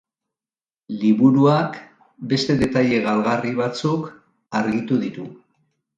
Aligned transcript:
Liburuak 1.01 1.77
beste 2.31 2.57
detaile 2.63 3.03
galgarri 3.05 3.53
batzuk 3.63 4.11
argitu 4.61 4.99
ditu. 5.07 5.29